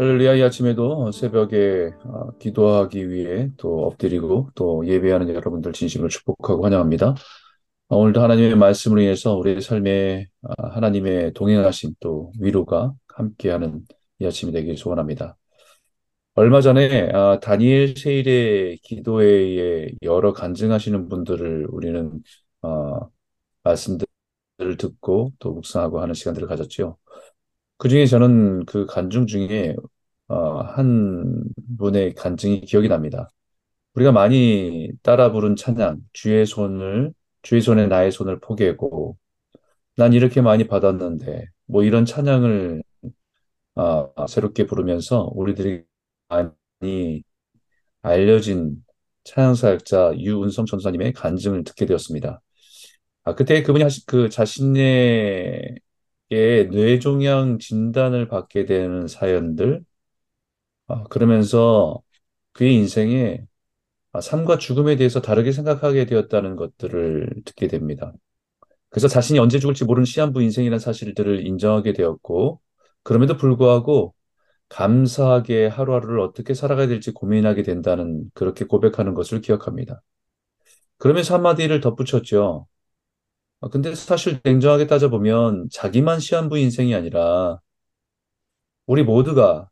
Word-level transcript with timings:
할렐루야, 0.00 0.36
이 0.36 0.42
아침에도 0.42 1.12
새벽에 1.12 1.92
어, 2.06 2.30
기도하기 2.38 3.10
위해 3.10 3.50
또 3.58 3.84
엎드리고 3.84 4.48
또 4.54 4.86
예배하는 4.86 5.28
여러분들 5.28 5.74
진심으로 5.74 6.08
축복하고 6.08 6.64
환영합니다. 6.64 7.14
어, 7.88 7.96
오늘도 7.98 8.22
하나님의 8.22 8.56
말씀을 8.56 9.02
위해서 9.02 9.36
우리의 9.36 9.60
삶에 9.60 10.26
아, 10.42 10.68
하나님의 10.70 11.34
동행하심 11.34 11.96
또 12.00 12.32
위로가 12.40 12.94
함께하는 13.08 13.82
이 14.20 14.26
아침이 14.26 14.52
되길 14.52 14.78
소원합니다. 14.78 15.36
얼마 16.34 16.62
전에 16.62 17.10
아, 17.12 17.38
다니엘 17.40 17.94
세일의 17.94 18.78
기도회에 18.78 19.90
여러 20.02 20.32
간증하시는 20.32 21.10
분들을 21.10 21.66
우리는 21.70 22.22
어, 22.62 23.00
말씀들을 23.64 24.06
듣고 24.78 25.32
또 25.38 25.52
묵상하고 25.52 26.00
하는 26.00 26.14
시간들을 26.14 26.48
가졌죠. 26.48 26.96
그중에 27.80 28.06
저는 28.06 28.66
그 28.66 28.86
간증 28.86 29.26
중에 29.26 29.74
어, 30.28 30.60
한 30.62 31.44
분의 31.78 32.14
간증이 32.14 32.62
기억이 32.62 32.88
납니다. 32.88 33.30
우리가 33.94 34.12
많이 34.12 34.90
따라 35.02 35.32
부른 35.32 35.56
찬양, 35.56 36.00
주의 36.12 36.46
손을, 36.46 37.12
주의 37.42 37.62
손에 37.62 37.86
나의 37.88 38.12
손을 38.12 38.40
포개고, 38.40 39.18
난 39.96 40.12
이렇게 40.14 40.42
많이 40.42 40.66
받았는데, 40.68 41.46
뭐 41.66 41.84
이런 41.84 42.04
찬양을 42.06 42.82
어, 43.76 44.26
새롭게 44.28 44.66
부르면서 44.66 45.30
우리들이 45.34 45.84
많이 46.28 47.22
알려진 48.02 48.76
찬양사역자 49.24 50.14
유은성 50.18 50.66
전사님의 50.66 51.12
간증을 51.14 51.64
듣게 51.64 51.86
되었습니다. 51.86 52.40
아, 53.24 53.34
그때 53.34 53.62
그분이 53.62 53.82
하신 53.84 54.04
그 54.06 54.28
자신의 54.30 55.76
뇌종양 56.70 57.58
진단을 57.58 58.28
받게 58.28 58.64
되는 58.66 59.06
사연들, 59.08 59.84
아, 60.88 61.04
그러면서 61.04 62.02
그의 62.52 62.74
인생에 62.76 63.44
아, 64.12 64.20
삶과 64.20 64.58
죽음에 64.58 64.96
대해서 64.96 65.22
다르게 65.22 65.52
생각하게 65.52 66.06
되었다는 66.06 66.56
것들을 66.56 67.42
듣게 67.46 67.68
됩니다. 67.68 68.12
그래서 68.90 69.08
자신이 69.08 69.38
언제 69.38 69.58
죽을지 69.60 69.84
모르는 69.84 70.06
시한부 70.06 70.42
인생이라는 70.42 70.78
사실들을 70.80 71.46
인정하게 71.46 71.94
되었고, 71.94 72.60
그럼에도 73.04 73.36
불구하고 73.36 74.14
감사하게 74.70 75.68
하루하루를 75.68 76.20
어떻게 76.20 76.54
살아가야 76.54 76.88
될지 76.88 77.12
고민하게 77.12 77.62
된다는 77.64 78.30
그렇게 78.34 78.64
고백하는 78.66 79.14
것을 79.14 79.40
기억합니다. 79.42 80.02
그러면서 80.98 81.34
한마디를 81.34 81.80
덧붙였죠. 81.80 82.66
아, 83.60 83.68
근데 83.68 83.94
사실 83.94 84.40
냉정하게 84.44 84.86
따져보면 84.86 85.68
자기만 85.70 86.20
시한부 86.20 86.58
인생이 86.58 86.94
아니라 86.94 87.60
우리 88.86 89.02
모두가 89.02 89.70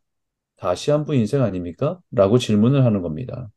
다 0.57 0.75
시한부 0.75 1.15
인생 1.15 1.43
아닙니까? 1.43 1.99
라고 2.11 2.37
질문을 2.39 2.85
하는 2.85 3.01
겁니다. 3.01 3.49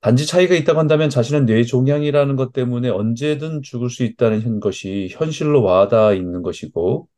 단지 0.00 0.26
차이가 0.26 0.54
있다고 0.56 0.80
한다면 0.80 1.10
자신은 1.10 1.46
뇌 1.46 1.62
종양이라는 1.64 2.34
것 2.36 2.52
때문에 2.52 2.88
언제든 2.88 3.62
죽을 3.62 3.88
수 3.88 4.02
있다는 4.02 4.58
것이 4.60 5.08
현실로 5.12 5.62
와닿아 5.62 6.12
있는 6.14 6.42
것이고, 6.42 7.08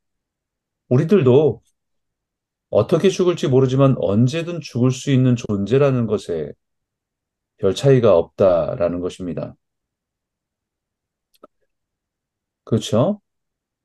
우리들도 0.88 1.62
어떻게 2.70 3.08
죽을지 3.08 3.48
모르지만 3.48 3.94
언제든 3.98 4.60
죽을 4.60 4.90
수 4.90 5.10
있는 5.10 5.36
존재라는 5.36 6.06
것에 6.06 6.52
별 7.58 7.74
차이가 7.74 8.16
없다라는 8.16 9.00
것입니다. 9.00 9.56
그렇죠? 12.64 13.20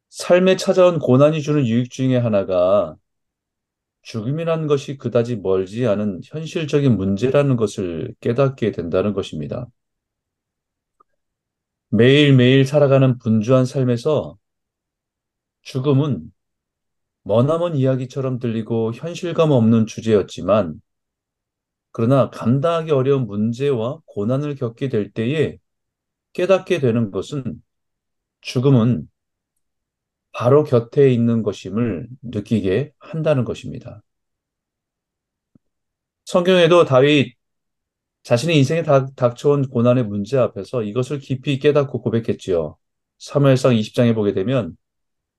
삶에 0.10 0.56
찾아온 0.58 1.00
고난이 1.00 1.42
주는 1.42 1.66
유익 1.68 1.92
중에 1.92 2.18
하나가 2.18 2.96
죽음이라는 4.04 4.68
것이 4.68 4.98
그다지 4.98 5.38
멀지 5.38 5.86
않은 5.86 6.22
현실적인 6.26 6.98
문제라는 6.98 7.58
것을 7.58 8.16
깨닫게 8.22 8.72
된다는 8.72 9.14
것입니다. 9.14 9.68
매일매일 11.90 12.66
살아가는 12.66 13.18
분주한 13.18 13.66
삶에서 13.66 14.38
죽음은 15.62 16.32
머나먼 17.24 17.76
이야기처럼 17.76 18.40
들리고 18.40 18.94
현실감 18.94 19.52
없는 19.52 19.86
주제였지만, 19.86 20.82
그러나 21.92 22.30
감당하기 22.30 22.92
어려운 22.92 23.28
문제와 23.28 24.00
고난을 24.06 24.56
겪게 24.56 24.90
될 24.90 25.12
때에 25.12 25.58
깨닫게 26.34 26.80
되는 26.80 27.12
것은 27.12 27.62
죽음은 28.42 29.10
바로 30.32 30.64
곁에 30.64 31.12
있는 31.12 31.44
것임을 31.44 32.08
느끼게 32.22 32.94
한다는 33.00 33.44
것입니다. 33.44 34.02
성경에도 36.26 36.86
다윗 36.86 37.36
자신의 38.24 38.58
인생에 38.58 38.84
닥, 38.84 39.16
닥쳐온 39.16 39.70
고난의 39.70 40.06
문제 40.06 40.38
앞에서 40.38 40.84
이것을 40.84 41.20
깊이 41.20 41.60
깨닫고 41.60 42.02
고백했지요. 42.02 42.78
사무엘상 43.18 43.74
20장에 43.74 44.14
보게 44.14 44.34
되면 44.34 44.78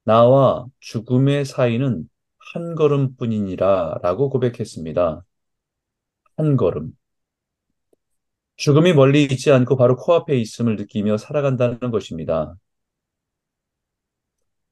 나와 0.04 0.66
죽음의 0.80 1.44
사이는 1.44 2.08
한 2.52 2.74
걸음뿐이니라 2.74 4.00
라고 4.02 4.28
고백했습니다. 4.30 5.24
한 6.36 6.56
걸음. 6.56 6.92
죽음이 8.56 8.92
멀리 8.92 9.24
있지 9.24 9.50
않고 9.52 9.76
바로 9.76 9.96
코앞에 9.96 10.38
있음을 10.38 10.76
느끼며 10.76 11.16
살아간다는 11.16 11.90
것입니다. 11.90 12.54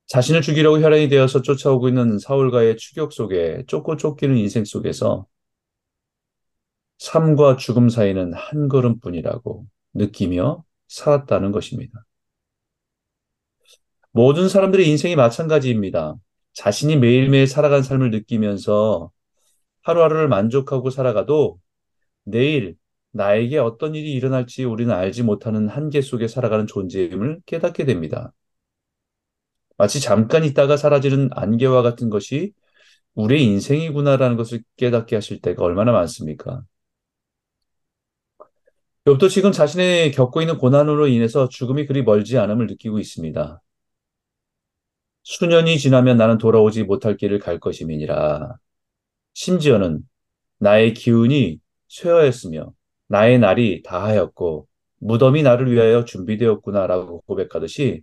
자신을 0.08 0.40
죽이려고 0.42 0.80
혈안이 0.80 1.08
되어서 1.08 1.42
쫓아오고 1.42 1.88
있는 1.88 2.18
사울과의 2.18 2.78
추격 2.78 3.12
속에 3.12 3.64
쫓고 3.66 3.96
쫓기는 3.98 4.36
인생 4.36 4.64
속에서 4.64 5.26
삶과 6.98 7.56
죽음 7.56 7.88
사이는 7.90 8.32
한 8.32 8.68
걸음뿐이라고 8.68 9.66
느끼며 9.94 10.64
살았다는 10.88 11.52
것입니다. 11.52 12.04
모든 14.12 14.48
사람들의 14.48 14.88
인생이 14.88 15.14
마찬가지입니다. 15.14 16.16
자신이 16.54 16.96
매일매일 16.96 17.46
살아간 17.46 17.82
삶을 17.82 18.10
느끼면서 18.10 19.10
하루하루를 19.82 20.28
만족하고 20.28 20.90
살아가도 20.90 21.60
내일 22.24 22.76
나에게 23.12 23.58
어떤 23.58 23.94
일이 23.94 24.12
일어날지 24.14 24.64
우리는 24.64 24.92
알지 24.94 25.22
못하는 25.22 25.68
한계 25.68 26.00
속에 26.00 26.28
살아가는 26.28 26.66
존재임을 26.66 27.40
깨닫게 27.46 27.84
됩니다. 27.84 28.32
마치 29.78 30.00
잠깐 30.00 30.44
있다가 30.44 30.76
사라지는 30.76 31.30
안개와 31.32 31.82
같은 31.82 32.10
것이 32.10 32.52
우리의 33.14 33.44
인생이구나라는 33.44 34.36
것을 34.36 34.62
깨닫게 34.76 35.16
하실 35.16 35.40
때가 35.40 35.64
얼마나 35.64 35.92
많습니까? 35.92 36.62
욥도 39.06 39.30
지금 39.30 39.52
자신의 39.52 40.12
겪고 40.12 40.42
있는 40.42 40.58
고난으로 40.58 41.06
인해서 41.06 41.48
죽음이 41.48 41.86
그리 41.86 42.02
멀지 42.02 42.38
않음을 42.38 42.66
느끼고 42.66 42.98
있습니다. 42.98 43.62
수년이 45.22 45.78
지나면 45.78 46.16
나는 46.16 46.38
돌아오지 46.38 46.84
못할 46.84 47.16
길을 47.16 47.38
갈 47.38 47.60
것임이니라. 47.60 48.56
심지어는 49.34 50.00
나의 50.58 50.94
기운이 50.94 51.60
쇠하였으며 51.88 52.72
나의 53.06 53.38
날이 53.38 53.82
다하였고 53.82 54.66
무덤이 55.00 55.42
나를 55.42 55.70
위하여 55.70 56.04
준비되었구나라고 56.04 57.22
고백하듯이 57.22 58.02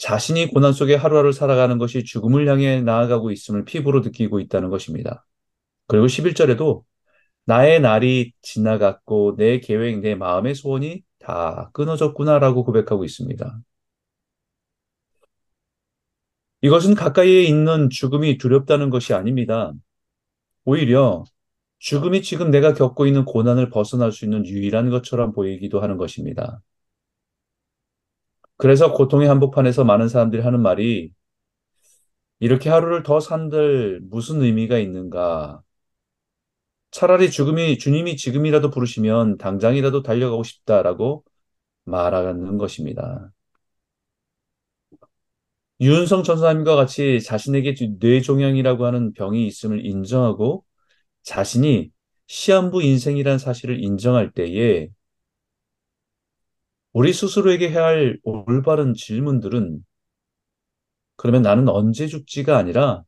자신이 0.00 0.48
고난 0.48 0.72
속에 0.72 0.94
하루하루 0.94 1.30
살아가는 1.32 1.76
것이 1.78 2.04
죽음을 2.04 2.48
향해 2.48 2.80
나아가고 2.80 3.30
있음을 3.32 3.64
피부로 3.66 4.00
느끼고 4.00 4.40
있다는 4.40 4.70
것입니다. 4.70 5.26
그리고 5.88 6.06
11절에도 6.08 6.84
나의 7.44 7.80
날이 7.80 8.32
지나갔고 8.42 9.36
내 9.36 9.60
계획, 9.60 10.00
내 10.00 10.14
마음의 10.14 10.54
소원이 10.54 11.02
다 11.18 11.70
끊어졌구나라고 11.74 12.64
고백하고 12.64 13.04
있습니다. 13.04 13.60
이것은 16.62 16.94
가까이에 16.94 17.42
있는 17.42 17.90
죽음이 17.90 18.38
두렵다는 18.38 18.90
것이 18.90 19.12
아닙니다. 19.14 19.72
오히려 20.64 21.24
죽음이 21.78 22.22
지금 22.22 22.50
내가 22.50 22.74
겪고 22.74 23.06
있는 23.06 23.24
고난을 23.24 23.70
벗어날 23.70 24.12
수 24.12 24.24
있는 24.24 24.46
유일한 24.46 24.90
것처럼 24.90 25.32
보이기도 25.32 25.80
하는 25.80 25.96
것입니다. 25.98 26.60
그래서 28.60 28.92
고통의 28.92 29.26
한복판에서 29.28 29.84
많은 29.84 30.08
사람들이 30.08 30.42
하는 30.42 30.60
말이 30.60 31.12
이렇게 32.40 32.70
하루를 32.70 33.02
더 33.02 33.20
산들 33.20 34.00
무슨 34.10 34.42
의미가 34.42 34.78
있는가? 34.78 35.62
차라리 36.90 37.30
죽음이 37.30 37.78
주님이 37.78 38.16
지금이라도 38.16 38.70
부르시면 38.70 39.38
당장이라도 39.38 40.02
달려가고 40.02 40.42
싶다라고 40.42 41.24
말하는 41.84 42.58
것입니다. 42.58 43.32
유은성 45.80 46.24
전사님과 46.24 46.76
같이 46.76 47.20
자신에게 47.22 47.74
뇌종양이라고 48.00 48.84
하는 48.84 49.12
병이 49.12 49.46
있음을 49.46 49.84
인정하고 49.86 50.64
자신이 51.22 51.90
시한부 52.26 52.82
인생이라는 52.82 53.38
사실을 53.38 53.82
인정할 53.82 54.30
때에 54.32 54.90
우리 56.92 57.12
스스로에게 57.12 57.70
해야 57.70 57.84
할 57.84 58.18
올바른 58.24 58.94
질문들은 58.94 59.84
그러면 61.16 61.42
나는 61.42 61.68
언제 61.68 62.06
죽지가 62.06 62.56
아니라 62.56 63.04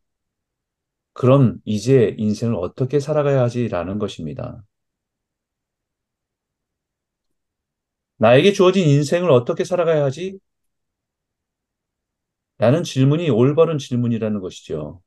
그럼 1.14 1.58
이제 1.64 2.14
인생을 2.18 2.54
어떻게 2.56 3.00
살아가야 3.00 3.42
하지라는 3.42 3.98
것입니다. 3.98 4.62
나에게 8.16 8.52
주어진 8.52 8.88
인생을 8.88 9.30
어떻게 9.30 9.64
살아가야 9.64 10.04
하지? 10.04 10.38
라는 12.58 12.82
질문이 12.84 13.28
올바른 13.30 13.78
질문이라는 13.78 14.40
것이죠. 14.40 15.02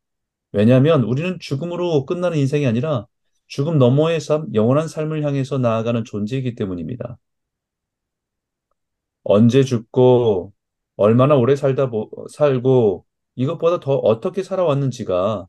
왜냐하면 0.51 1.03
우리는 1.03 1.39
죽음으로 1.39 2.05
끝나는 2.05 2.37
인생이 2.37 2.65
아니라 2.67 3.07
죽음 3.47 3.77
너머의 3.77 4.19
삶, 4.21 4.53
영원한 4.53 4.87
삶을 4.87 5.23
향해서 5.23 5.57
나아가는 5.59 6.03
존재이기 6.03 6.55
때문입니다. 6.55 7.17
언제 9.25 9.63
죽고 9.63 10.53
얼마나 10.97 11.35
오래 11.35 11.55
살다 11.55 11.89
보, 11.89 12.09
살고 12.31 13.05
이것보다 13.35 13.79
더 13.81 13.95
어떻게 13.95 14.43
살아왔는지가 14.43 15.47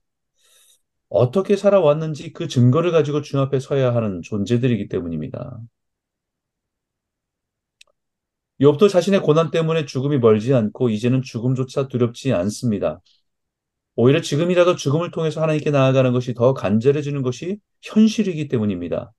어떻게 1.09 1.57
살아왔는지 1.57 2.33
그 2.33 2.49
증거를 2.49 2.91
가지고 2.93 3.23
주 3.23 3.39
앞에 3.41 3.61
서야 3.61 3.95
하는 3.95 4.23
존재들이기 4.23 4.89
때문입니다. 4.89 5.61
욥도 8.61 8.89
자신의 8.89 9.21
고난 9.23 9.51
때문에 9.51 9.85
죽음이 9.85 10.19
멀지 10.19 10.55
않고 10.55 10.89
이제는 10.89 11.23
죽음조차 11.23 11.89
두렵지 11.89 12.33
않습니다. 12.33 13.01
오히려 13.97 14.21
지금이라도 14.21 14.77
죽음을 14.77 15.11
통해서 15.11 15.43
하나님께 15.43 15.71
나아가는 15.71 16.13
것이 16.13 16.35
더 16.35 16.55
간절해지는 16.55 17.23
것이 17.23 17.59
현실이기 17.83 18.49
때문입니다. 18.49 19.13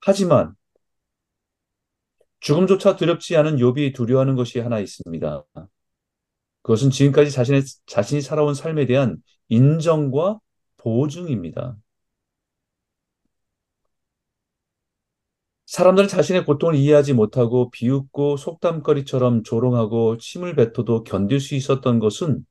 하지만 0.00 0.54
죽음조차 2.42 2.96
두렵지 2.96 3.36
않은 3.36 3.56
욥이 3.56 3.94
두려워하는 3.94 4.34
것이 4.34 4.58
하나 4.58 4.80
있습니다. 4.80 5.44
그것은 6.62 6.90
지금까지 6.90 7.30
자신의 7.30 7.62
자신이 7.86 8.20
살아온 8.20 8.54
삶에 8.54 8.86
대한 8.86 9.22
인정과 9.48 10.40
보증입니다. 10.76 11.76
사람들은 15.66 16.08
자신의 16.08 16.44
고통을 16.44 16.74
이해하지 16.74 17.14
못하고 17.14 17.70
비웃고 17.70 18.36
속담거리처럼 18.36 19.44
조롱하고 19.44 20.18
침을 20.18 20.56
뱉어도 20.56 21.04
견딜 21.04 21.40
수 21.40 21.54
있었던 21.54 22.00
것은 22.00 22.44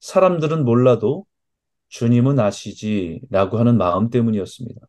사람들은 0.00 0.64
몰라도 0.64 1.26
주님은 1.88 2.40
아시지라고 2.40 3.58
하는 3.58 3.76
마음 3.76 4.08
때문이었습니다. 4.10 4.80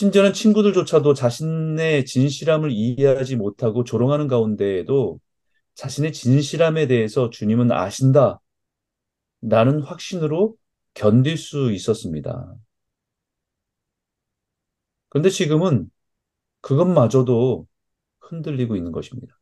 심지어는 0.00 0.32
친구들조차도 0.32 1.12
자신의 1.12 2.06
진실함을 2.06 2.70
이해하지 2.72 3.36
못하고 3.36 3.84
조롱하는 3.84 4.28
가운데에도 4.28 5.20
자신의 5.74 6.14
진실함에 6.14 6.86
대해서 6.86 7.28
주님은 7.28 7.70
아신다. 7.70 8.40
라는 9.42 9.82
확신으로 9.82 10.56
견딜 10.94 11.36
수 11.36 11.70
있었습니다. 11.72 12.54
그런데 15.10 15.28
지금은 15.28 15.90
그것마저도 16.62 17.66
흔들리고 18.20 18.76
있는 18.76 18.92
것입니다. 18.92 19.38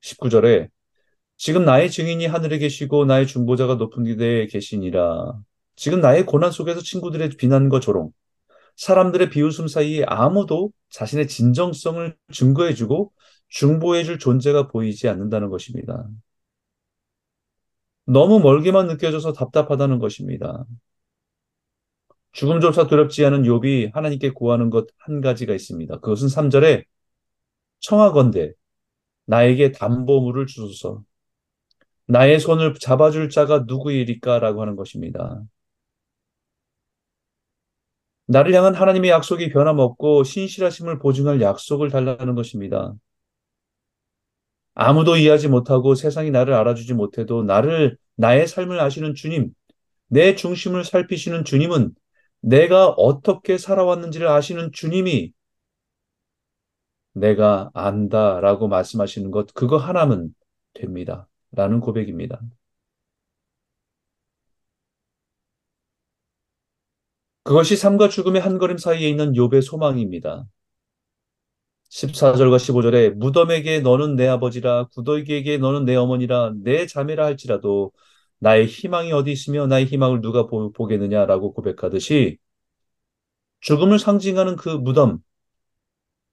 19절에 0.00 0.70
지금 1.36 1.66
나의 1.66 1.90
증인이 1.90 2.24
하늘에 2.24 2.56
계시고 2.56 3.04
나의 3.04 3.26
중보자가 3.26 3.74
높은 3.74 4.04
기대에 4.04 4.46
계시니라. 4.46 5.34
지금 5.76 6.00
나의 6.00 6.24
고난 6.24 6.50
속에서 6.50 6.80
친구들의 6.80 7.28
비난과 7.36 7.80
조롱, 7.80 8.12
사람들의 8.76 9.30
비웃음 9.30 9.68
사이에 9.68 10.04
아무도 10.06 10.72
자신의 10.90 11.28
진정성을 11.28 12.16
증거해주고 12.32 13.12
중보해줄 13.48 14.18
존재가 14.18 14.68
보이지 14.68 15.08
않는다는 15.08 15.50
것입니다. 15.50 16.08
너무 18.06 18.40
멀게만 18.40 18.86
느껴져서 18.88 19.32
답답하다는 19.32 19.98
것입니다. 19.98 20.64
죽음조차 22.32 22.86
두렵지 22.86 23.24
않은 23.26 23.42
욥이 23.42 23.92
하나님께 23.92 24.30
구하는 24.30 24.70
것 24.70 24.86
한 24.98 25.20
가지가 25.20 25.54
있습니다. 25.54 25.98
그것은 26.00 26.28
3절에 26.28 26.84
청하건대 27.80 28.52
나에게 29.26 29.72
담보물을 29.72 30.46
주소서 30.46 31.02
나의 32.06 32.40
손을 32.40 32.74
잡아줄 32.74 33.30
자가 33.30 33.64
누구이리까라고 33.68 34.62
하는 34.62 34.76
것입니다. 34.76 35.42
나를 38.30 38.54
향한 38.54 38.76
하나님의 38.76 39.10
약속이 39.10 39.50
변함없고 39.50 40.22
신실하심을 40.22 41.00
보증할 41.00 41.40
약속을 41.40 41.90
달라는 41.90 42.36
것입니다. 42.36 42.94
아무도 44.74 45.16
이해하지 45.16 45.48
못하고 45.48 45.96
세상이 45.96 46.30
나를 46.30 46.54
알아주지 46.54 46.94
못해도 46.94 47.42
나를 47.42 47.98
나의 48.14 48.46
삶을 48.46 48.78
아시는 48.78 49.14
주님, 49.16 49.50
내 50.06 50.36
중심을 50.36 50.84
살피시는 50.84 51.44
주님은 51.44 51.92
내가 52.40 52.90
어떻게 52.90 53.58
살아왔는지를 53.58 54.28
아시는 54.28 54.70
주님이 54.72 55.32
내가 57.14 57.70
안다라고 57.74 58.68
말씀하시는 58.68 59.32
것, 59.32 59.52
그거 59.54 59.76
하나면 59.76 60.32
됩니다. 60.74 61.28
라는 61.50 61.80
고백입니다. 61.80 62.40
그것이 67.50 67.76
삶과 67.76 68.08
죽음의 68.10 68.40
한 68.40 68.58
걸음 68.58 68.78
사이에 68.78 69.08
있는 69.08 69.32
욥의 69.32 69.62
소망입니다. 69.62 70.46
14절과 71.88 72.58
15절에 72.58 73.10
무덤에게 73.10 73.80
너는 73.80 74.14
내 74.14 74.28
아버지라 74.28 74.86
구더기에게 74.94 75.58
너는 75.58 75.84
내 75.84 75.96
어머니라 75.96 76.52
내 76.62 76.86
자매라 76.86 77.24
할지라도 77.24 77.90
나의 78.38 78.66
희망이 78.66 79.10
어디 79.10 79.32
있으며 79.32 79.66
나의 79.66 79.86
희망을 79.86 80.20
누가 80.20 80.46
보, 80.46 80.70
보겠느냐라고 80.70 81.52
고백하듯이 81.52 82.38
죽음을 83.60 83.98
상징하는 83.98 84.54
그 84.54 84.68
무덤, 84.68 85.18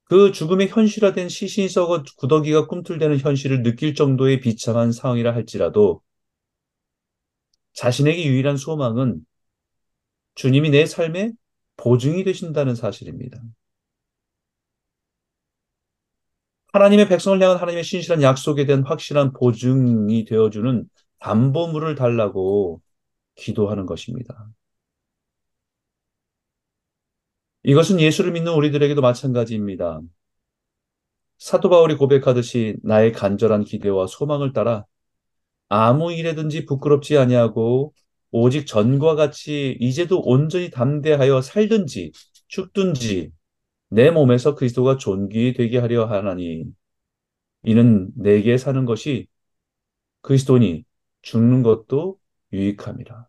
그 0.03 0.31
죽음의 0.31 0.67
현실화된 0.69 1.29
시신이 1.29 1.67
썩어 1.69 2.03
구더기가 2.17 2.67
꿈틀대는 2.67 3.17
현실을 3.17 3.63
느낄 3.63 3.95
정도의 3.95 4.39
비참한 4.39 4.91
상황이라 4.91 5.33
할지라도 5.33 6.01
자신에게 7.73 8.25
유일한 8.27 8.57
소망은 8.57 9.25
주님이 10.37 10.69
내 10.69 10.85
삶의 10.85 11.33
보증이 11.77 12.23
되신다는 12.23 12.75
사실입니다. 12.75 13.41
하나님의 16.73 17.09
백성을 17.09 17.41
향한 17.41 17.57
하나님의 17.57 17.83
신실한 17.83 18.21
약속에 18.21 18.67
대한 18.67 18.83
확실한 18.83 19.33
보증이 19.33 20.25
되어주는 20.25 20.87
담보물을 21.19 21.95
달라고 21.95 22.81
기도하는 23.33 23.87
것입니다. 23.87 24.47
이것은 27.63 27.99
예수를 27.99 28.31
믿는 28.31 28.53
우리들에게도 28.53 29.01
마찬가지입니다. 29.01 30.01
사도 31.39 31.69
바울이 31.69 31.95
고백하듯이 31.95 32.77
나의 32.83 33.11
간절한 33.11 33.63
기대와 33.63 34.05
소망을 34.05 34.53
따라 34.53 34.85
아무 35.67 36.13
일에든지 36.13 36.65
부끄럽지 36.65 37.17
아니하고 37.17 37.93
오직 38.31 38.67
전과 38.67 39.15
같이 39.15 39.77
이제도 39.79 40.21
온전히 40.21 40.69
담대하여 40.69 41.41
살든지 41.41 42.11
죽든지 42.47 43.31
내 43.89 44.11
몸에서 44.11 44.55
그리스도가 44.55 44.97
존귀 44.97 45.53
되게 45.53 45.77
하려 45.77 46.05
하나니 46.05 46.65
이는 47.63 48.09
내게 48.15 48.57
사는 48.57 48.85
것이 48.85 49.27
그리스도니 50.21 50.85
죽는 51.21 51.63
것도 51.63 52.19
유익함이라. 52.53 53.27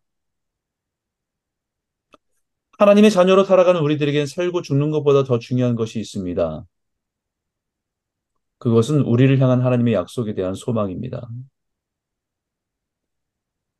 하나님의 2.78 3.10
자녀로 3.10 3.44
살아가는 3.44 3.80
우리들에겐 3.80 4.26
살고 4.26 4.62
죽는 4.62 4.90
것보다 4.90 5.24
더 5.24 5.38
중요한 5.38 5.74
것이 5.74 5.98
있습니다. 5.98 6.64
그것은 8.58 9.00
우리를 9.02 9.40
향한 9.40 9.62
하나님의 9.62 9.94
약속에 9.94 10.34
대한 10.34 10.54
소망입니다. 10.54 11.28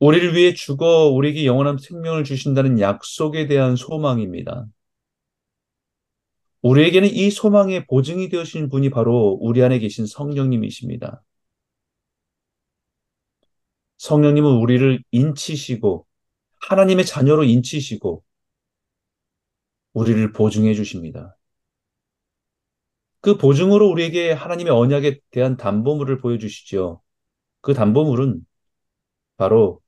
우리를 0.01 0.35
위해 0.35 0.55
죽어 0.55 1.09
우리에게 1.09 1.45
영원한 1.47 1.79
생명을 1.79 2.25
주신다는 2.25 2.81
약속에 2.81 3.47
대한 3.49 3.77
소망입니다. 3.77 4.67
우리에게는 6.63 7.09
이 7.09 7.31
소망의 7.31 7.87
보증이 7.87 8.29
되신 8.29 8.69
분이 8.69 8.91
바로 8.91 9.39
우리 9.41 9.63
안에 9.63 9.79
계신 9.79 10.07
성령님이십니다. 10.07 11.23
성령님은 13.99 14.51
우리를 14.59 15.03
인치시고 15.11 16.07
하나님의 16.61 17.05
자녀로 17.07 17.45
인치시고 17.45 18.23
우리를 19.93 20.33
보증해 20.33 20.75
주십니다. 20.75 21.37
그 23.21 23.37
보증으로 23.37 23.89
우리에게 23.89 24.33
하나님의 24.33 24.73
언약에 24.73 25.21
대한 25.31 25.57
담보물을 25.57 26.19
보여주시죠. 26.19 27.03
그 27.61 27.75
담보물은 27.75 28.47
바로 29.37 29.81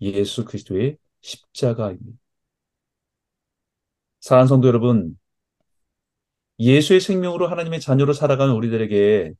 예수 0.00 0.44
그리스도의 0.44 0.98
십자가입니다. 1.20 2.18
사랑하는 4.20 4.48
성도 4.48 4.68
여러분, 4.68 5.18
예수의 6.58 7.00
생명으로 7.00 7.48
하나님의 7.48 7.80
자녀로 7.80 8.12
살아가는 8.12 8.54
우리들에게 8.54 9.34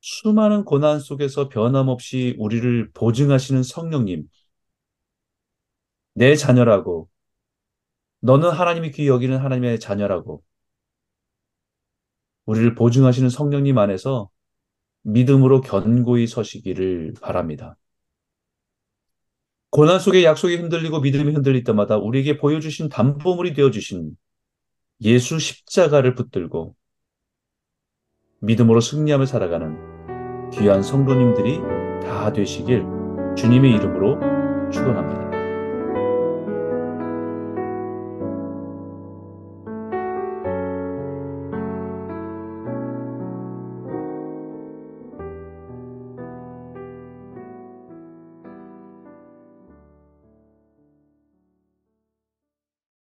수많은 0.00 0.64
고난 0.64 1.00
속에서 1.00 1.48
변함없이 1.48 2.36
우리를 2.38 2.90
보증하시는 2.92 3.62
성령님, 3.62 4.28
내 6.14 6.34
자녀라고, 6.36 7.08
너는 8.20 8.50
하나님이 8.50 8.90
귀히 8.92 9.08
여기는 9.08 9.36
하나님의 9.38 9.80
자녀라고, 9.80 10.42
우리를 12.46 12.74
보증하시는 12.74 13.28
성령님 13.30 13.78
안에서 13.78 14.30
믿음으로 15.02 15.60
견고히 15.60 16.26
서시기를 16.26 17.14
바랍니다. 17.20 17.76
고난 19.70 19.98
속에 19.98 20.24
약속이 20.24 20.56
흔들리고 20.56 21.00
믿음이 21.00 21.32
흔들릴 21.32 21.64
때마다 21.64 21.96
우리에게 21.96 22.38
보여주신 22.38 22.88
담보물이 22.88 23.54
되어주신 23.54 24.16
예수 25.02 25.38
십자가를 25.38 26.14
붙들고 26.14 26.74
믿음으로 28.40 28.80
승리하며 28.80 29.26
살아가는 29.26 30.50
귀한 30.52 30.82
성도님들이 30.82 31.58
다 32.02 32.32
되시길 32.32 32.84
주님의 33.36 33.72
이름으로 33.74 34.18
축원합니다. 34.70 35.25